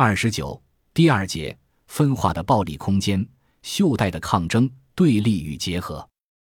[0.00, 0.62] 二十九
[0.94, 3.26] 第二节分化的暴力空间，
[3.62, 6.08] 袖带的抗争对立与结合。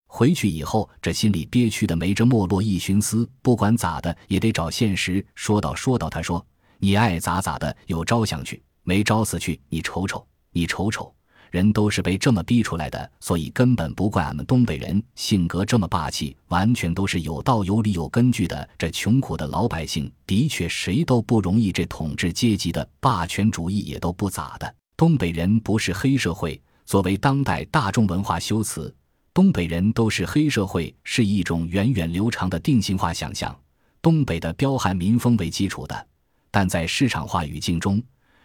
[0.05, 6.07] 回去以后，这心里憋屈的没着没落，一寻思，不管咋的也得找现实说道说道。
[6.07, 6.45] 他说
[6.77, 9.59] ：“你爱咋咋的，有招想去，没招死去。
[9.69, 11.11] 你瞅瞅，你瞅瞅，
[11.51, 18.67] 人都是被这么逼出来的，所以根本不怪俺们东北人性格这么霸气，完全都是有道有理有根据的。
[18.77, 24.75] 这穷苦的老百姓的确谁都不容易，这统治阶级的霸权主义也都不咋的。
[24.95, 28.91] 东北人不是黑社会，作为当代大众文化修辞。”
[29.33, 33.57] 东北人都是黑社会，是一种源远流长的定型化想象，
[34.01, 36.07] 东北的彪悍民风为基础的。
[36.51, 38.03] 但在市场化语境中，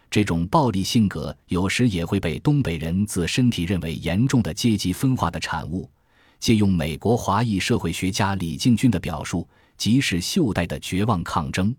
[0.09, 5.89] 这种暴力性格有时也会被东北人自身体认为严重的阶级分化的产物。
[6.39, 11.75] 借用美国华裔社会学家李敬军的表述，即是袖带的绝望抗争。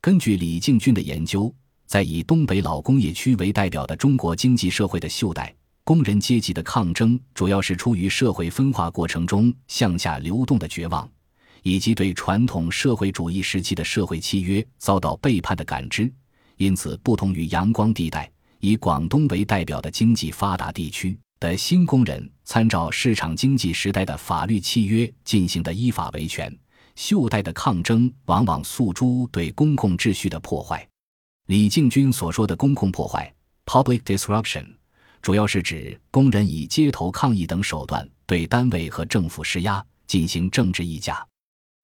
[0.00, 1.54] 根据李敬军的研究，
[1.86, 5.54] 在以东北老工业区为代表的中国经济社会的袖带。
[5.84, 11.08] 工人阶级的抗争，主要是出于社会分化过程中向下流动的绝望，
[11.62, 16.12] 以及对传统社会主义时期的社会契约遭到背叛的感知。
[16.62, 26.56] 因此，不同于阳光地带以广东为代表的经济发达地区的新工人，参照市场经济时代的法律契约进行的依法维权，
[26.94, 30.88] 袖带的抗争往往诉诸对公共秩序的破坏。
[31.48, 33.34] 李敬军所说的公共破坏
[33.66, 34.64] （public disruption）。
[35.20, 41.26] 主要是指工人以街头抗议等手段对单位和政府施压，进行政治议价。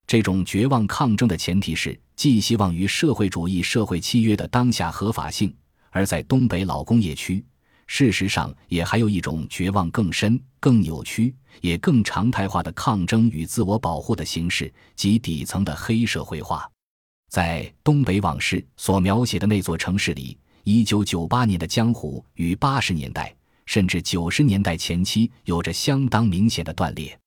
[0.08, 5.54] 这种绝望抗争的前提是寄希望于社会主义社会契约的当下合法性。
[5.90, 7.44] 而在东北老工业区，
[7.86, 16.66] 事实上也还有一种绝望更深、更扭曲、也更常态化的抗争与自我保护的形式，即底层的黑社会化。
[17.28, 20.38] 在《东北往事》所描写的那座城市里。
[20.64, 23.34] 一九九八年的江湖与八十年代
[23.64, 27.18] 甚至九十年代前期有着相当明显的断裂。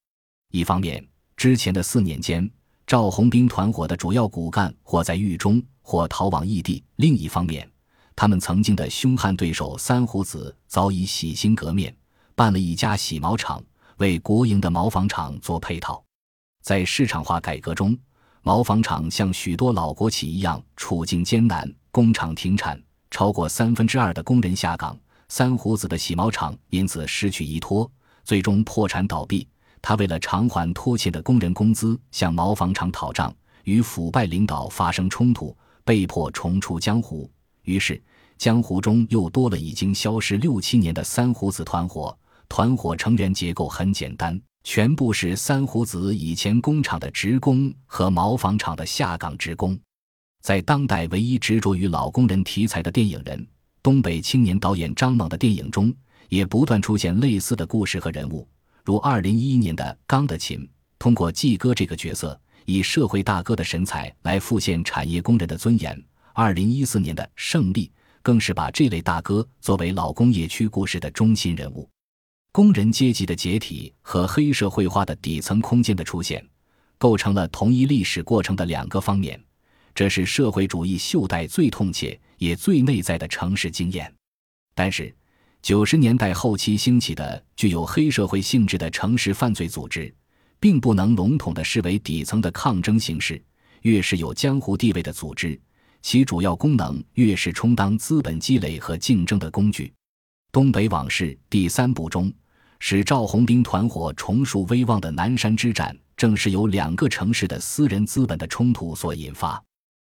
[0.52, 1.04] 一方面，
[1.36, 2.48] 之前的四年间，
[2.86, 7.68] 赵红兵团伙的主要骨干或在狱中，或逃往异地；另一方面，
[8.14, 11.94] 他们曾经的凶悍对手三胡子早已洗心革面，
[12.34, 13.62] 办了一家洗毛厂，
[13.98, 16.02] 为国营的毛纺厂做配套。
[16.62, 17.96] 在市场化改革中，
[18.42, 22.80] 毛纺厂像许多老国企一样处境艰难，工厂停产。
[23.10, 27.90] 超过三分之二的工人下岗，三胡子的洗毛厂因此失去依托，
[28.24, 29.46] 最终破产倒闭。
[29.82, 33.34] 他为了偿还拖欠的工人工资，向毛纺厂讨账，
[33.64, 35.54] 与腐败领导发生冲突，
[35.84, 37.28] 被迫重出江湖。
[37.64, 38.00] 于是，
[38.38, 42.16] 江湖中又多了已经消失六七年的三胡子团伙。
[42.48, 49.78] 团伙成员结构很简单，全部是三胡子以前工厂的职工和毛纺厂的下岗职工。
[50.42, 53.46] 在当代唯一执着于老工人题材的电影人、
[53.82, 55.94] 东北青年导演张猛的电影中，
[56.28, 58.46] 也不断出现类似的故事和人物，
[58.84, 60.58] 如二零一一年的《钢的琴》，
[60.98, 65.96] 通过季哥这个角色，以社会大哥的神采来复现产业工人的尊严；
[66.32, 67.86] 二零一四年的《胜利》，
[68.22, 71.88] 更是把这类大哥作为老工业区故事的中心人物。
[72.50, 76.44] 工人阶级的解体和黑社会化的底层空间的出现，
[76.98, 79.42] 构成了同一历史过程的两个方面。
[79.94, 84.12] 这是社会主义袖带最痛切也最内在的城市经验，
[84.74, 85.14] 但是
[85.62, 90.12] 九十年代后期兴起的具有黑社会性质的城市犯罪组织，
[90.58, 93.40] 并不能笼统的视为底层的抗争形式。
[93.82, 95.58] 越是有江湖地位的组织，
[96.02, 99.86] 其主要功能越是充当资本积累和竞争的工具。
[100.50, 102.32] 《东北往事》第三部中，
[102.80, 109.62] 使赵红兵团伙重树威望的南山之战，正是由两个城市的私人资本的冲突所引发。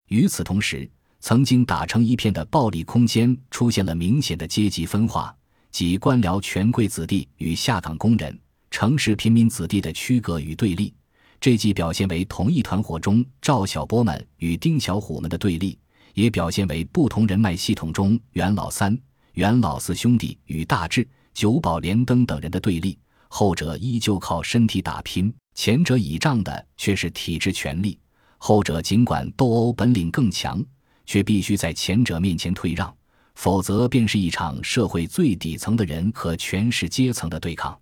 [0.09, 5.35] 与此同时，曾经打成一片的暴力空间出现了明显的阶级分化，
[5.71, 8.39] 即官僚权贵子弟与下岗工人、
[8.71, 10.93] 城市平民子弟的区隔与对立。
[11.41, 15.79] 这既表现为同一团伙中赵小波们与丁小虎们的对立，
[16.15, 18.99] 也表现为不同人脉系统中袁老三、
[19.35, 22.99] 袁老四兄弟与大志、九保连登等人的对立。
[23.29, 27.97] 后者依旧靠身体打拼，前者倚仗的却是体制权力。
[28.39, 30.65] 后者尽管斗殴本领更强，
[31.07, 32.93] 却必须在前者面前退让，
[33.39, 37.79] 否则便是一场社会最底层的人和权势阶层的对抗。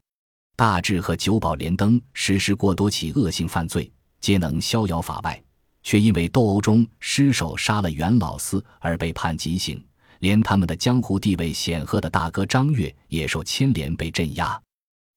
[0.54, 5.42] 大智和九保连登实施过多起恶性犯罪，皆能逍遥法外，
[5.82, 9.82] 却因为斗殴中失手杀了袁老四而被判极刑。
[10.18, 14.60] 连他们的江湖地位显赫的大哥张悦也受牵连被镇压。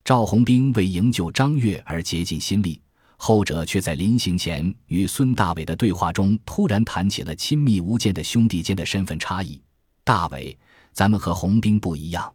[0.06, 2.82] 赵红兵为营救张月而竭尽心力。
[3.18, 9.62] 后者却在临行前与孙大伟的对话中突然谈起了亲密无间的兄弟间的身份差异。
[10.04, 10.58] 大伟，
[10.92, 12.34] 咱们和红兵不一样。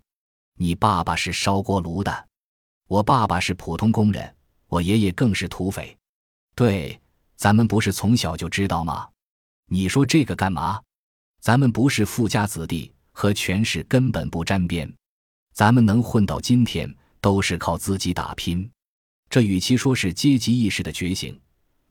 [0.57, 2.29] 你爸爸是烧锅炉的，
[2.87, 4.35] 我爸爸是普通工人，
[4.69, 5.97] 我爷爷更是土匪。
[6.55, 7.01] 对，
[7.37, 9.09] 咱们不是从小就知道吗？
[9.67, 10.81] 你说这个干嘛？
[11.41, 14.91] 咱们不是富家子弟，和权势根本不沾边。
[15.53, 18.71] 咱们能混到今天，都是靠自己打拼。
[19.29, 21.41] 这与其说是阶级意识的觉醒，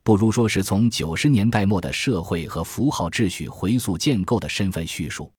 [0.04, 5.32] 不如说是从九十年代末的社会和符号秩序回溯建构的身份叙述。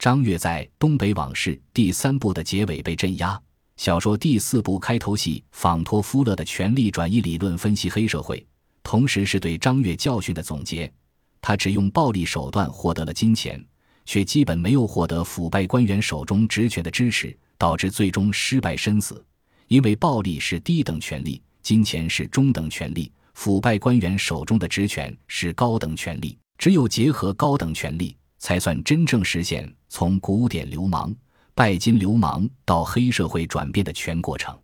[0.00, 3.38] 张悦在《东北往事》第三部的结尾被镇压。
[3.76, 8.42] 小说第四部开头戏仿托夫勒的权力转移理论分析黑社会，
[8.82, 10.90] 同时是对张悦教训的总结。
[11.42, 13.62] 他只用暴力手段获得了金钱，
[14.06, 19.22] 却基本没有获得腐败官员手中职权的支持，导致最终失败身死。
[19.68, 26.38] 因为暴力是低等权利，金钱是中等权利，腐败官员手中的职权是高等权利。
[26.56, 28.16] 只有结合高等权利。
[28.40, 31.14] 才算真正实现从古典流氓、
[31.54, 34.58] 拜金流氓到黑社会转变的全过程。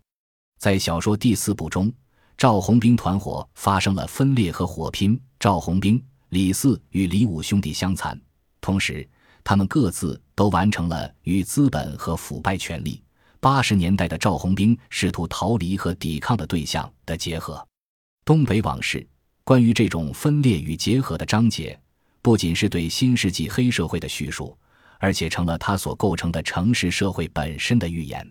[0.59, 1.93] 在小说第四部中，
[2.35, 8.19] 赵红兵团伙发生了分裂和火拼，赵红兵、李四与李五兄弟相残，
[8.59, 9.07] 同时
[9.43, 13.01] 他们各自都完成了与资本和腐败权力。
[13.39, 17.65] 八十年代的赵红兵试图逃离和抵抗的对象的结合，
[18.25, 19.07] 东北往事
[19.43, 21.79] 关于这种分裂与结合的章节。
[22.27, 24.53] 不仅是对新世纪黑社会的叙述，
[24.99, 28.29] 而且成了他所构成的城市社会本身的预言。